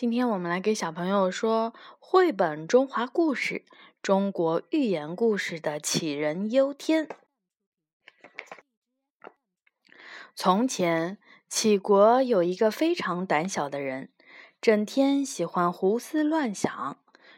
[0.00, 3.66] 今天我们来给小朋友说绘本《中华故事》
[4.00, 7.06] 中国寓言故事的杞人忧天。
[10.34, 11.18] 从前，
[11.50, 14.10] 杞国有一个非常胆小的人，
[14.58, 16.96] 整天喜欢胡思乱想，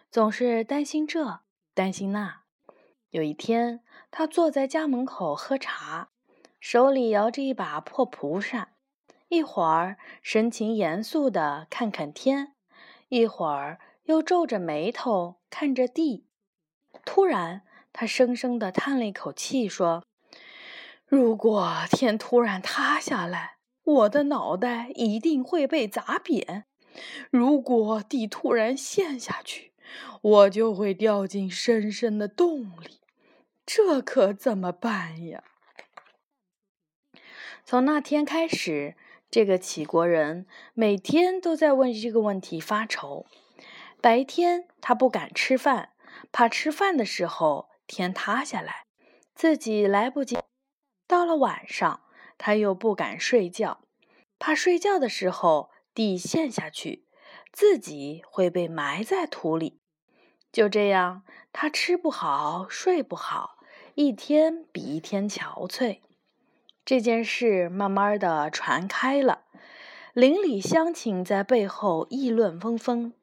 [0.08, 1.40] 总是担心这
[1.74, 2.42] 担心那。
[3.10, 3.82] 有一天，
[4.12, 6.10] 他坐在家门口喝茶，
[6.60, 8.68] 手里摇着一把破蒲扇。
[9.32, 12.52] 一会儿神情严肃地看看天，
[13.08, 16.26] 一会儿又皱着眉头看着地。
[17.06, 17.62] 突然，
[17.94, 20.04] 他深深地叹了一口气，说
[21.08, 26.64] ：“如果天突然塌下来，我的脑袋一定会被砸扁；
[27.30, 29.72] 如果地突然陷下去，
[30.20, 33.00] 我就会掉进深深的洞里。
[33.64, 35.42] 这可怎么办呀？”
[37.64, 38.94] 从那天开始。
[39.32, 43.24] 这个杞国人每天都在为这个问题发愁。
[44.02, 45.94] 白天他不敢吃饭，
[46.30, 48.84] 怕吃饭的时候天塌下来，
[49.34, 50.36] 自己来不及；
[51.06, 52.02] 到了晚上，
[52.36, 53.80] 他又不敢睡觉，
[54.38, 57.06] 怕睡觉的时候地陷下去，
[57.50, 59.80] 自己会被埋在土里。
[60.52, 61.22] 就这样，
[61.54, 63.56] 他吃不好，睡不好，
[63.94, 66.00] 一天比一天憔悴。
[66.84, 69.42] 这件事慢慢的传开了，
[70.14, 73.14] 邻里乡亲在背后议论纷纷。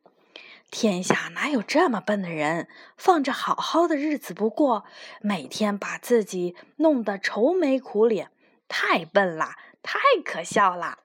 [0.71, 4.85] 天下哪有这么笨的人，放着好好的日子不过，
[5.19, 8.31] 每天把自己弄得愁眉苦脸，
[8.69, 10.99] 太笨了，太可笑了。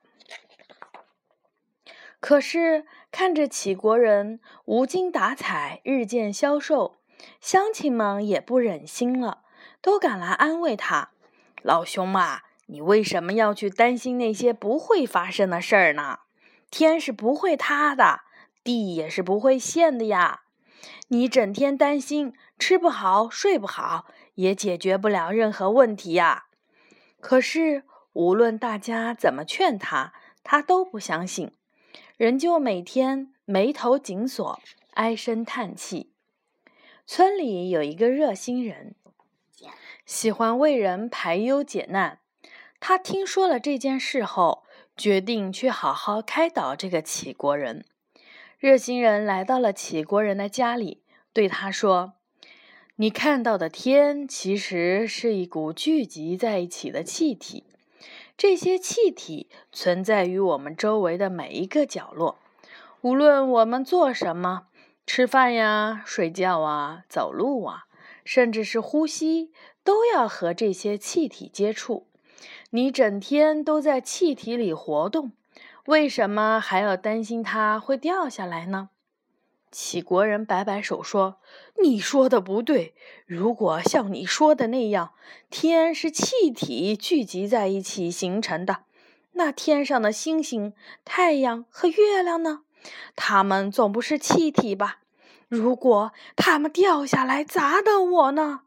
[2.20, 6.98] 可是看着杞国人无精打采，日渐消瘦，
[7.40, 9.42] 乡亲们也不忍心了，
[9.82, 11.10] 都赶来安慰他。
[11.64, 16.18] 老兄啊，你为什么要去担心那些不会发生的事儿呢？
[16.70, 18.20] 天是不会塌的，
[18.62, 20.42] 地也是不会陷的呀。
[21.08, 26.44] 你整天担心吃不好、睡不好，也解决不了任何问题呀。
[27.18, 30.12] 可是无论大家怎么劝他，
[30.42, 31.52] 他都不相信，
[32.18, 34.60] 仍旧每天眉头紧锁，
[34.92, 36.12] 唉声叹气。
[37.06, 38.96] 村里有一个热心人。
[40.06, 42.18] 喜欢为人排忧解难，
[42.78, 47.86] 他听说了这件事后，决定去好好开导这个杞国人。
[48.58, 52.14] 热心人来到了杞国人的家里，对他说
[52.96, 57.64] ：“你看到的天，其实是一股聚集在一起的气体。
[58.36, 62.38] 这些气体存在于我们周围的每一个角落。
[63.00, 64.66] 无论我们做什么，
[65.06, 67.84] 吃饭呀、睡觉啊、走路啊，
[68.22, 69.50] 甚至是呼吸。”
[69.84, 72.08] 都要和这些气体接触。
[72.70, 75.30] 你整天都在气体里活动，
[75.86, 78.88] 为什么还要担心它会掉下来呢？
[79.70, 81.38] 杞国人摆摆手说
[81.82, 82.94] ：“你说的不对。
[83.26, 85.12] 如果像你说的那样，
[85.50, 88.84] 天是气体聚集在一起形成的，
[89.32, 90.74] 那天上的星星、
[91.04, 92.62] 太阳和月亮呢？
[93.16, 95.00] 它们总不是气体吧？
[95.48, 98.60] 如果它们掉下来砸到我呢？”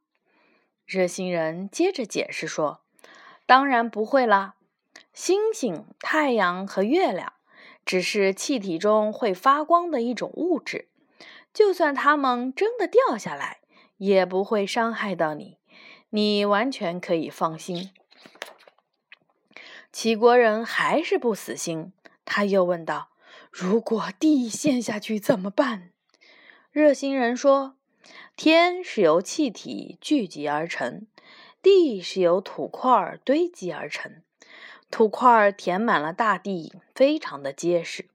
[0.88, 2.80] 热心人接着解释说
[3.46, 4.56] ：“当然不会啦，
[5.14, 7.34] 星星、太阳和月亮
[7.86, 10.88] 只是气体中会发光的一种物质，
[11.54, 13.60] 就算它们真的掉下来，
[13.98, 15.58] 也不会伤害到你，
[16.12, 17.92] 你完全可以放心。”
[19.92, 21.92] 齐国人还是不死心，
[22.24, 23.10] 他又问道
[23.52, 25.92] ：“如果地陷下去怎么办？”
[26.72, 27.77] 热心人说。
[28.36, 31.08] 天是由气体聚集而成，
[31.62, 34.22] 地是由土块堆积而成。
[34.90, 38.08] 土块填满了大地，非常的结实。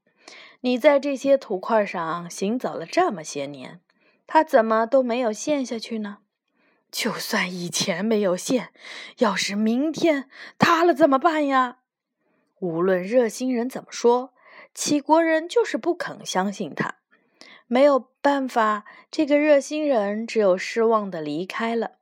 [0.61, 3.81] 你在这些土块上行走了这么些年，
[4.27, 6.19] 它怎么都没有陷下去呢？
[6.91, 8.71] 就算以前没有陷，
[9.19, 10.29] 要是明天
[10.59, 11.79] 塌了怎么办呀？
[12.61, 14.33] 无论热心人怎么说，
[14.73, 16.97] 齐国人就是不肯相信他。
[17.73, 21.93] 没有办法，这个热心人只有失望的离开了。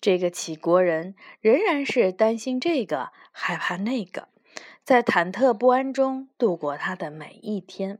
[0.00, 4.28] 这个杞国人仍然是担心这个，害怕那个，
[4.82, 7.98] 在忐忑不安中度过他的每一天。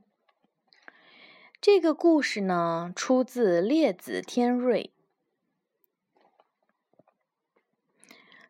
[1.61, 4.91] 这个故事呢，出自《列子·天瑞》，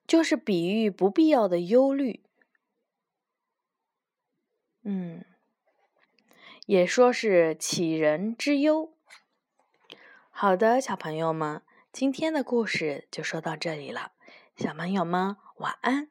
[0.07, 2.21] 就是比喻不必要的忧虑。
[6.65, 8.91] 也说是杞人之忧。
[10.31, 14.13] 好的，小朋友们，今天的故事就说到这里了。
[14.55, 16.09] 小朋友们，晚安。